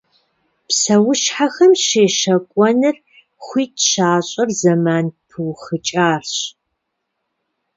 [0.67, 2.95] Псэущхьэхэм щещэкӀуэныр
[3.43, 6.33] хуит щащӀыр зэман пыухыкӀарщ.